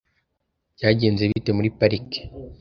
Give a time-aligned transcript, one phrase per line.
[0.75, 2.21] Byagenze bite muri parike?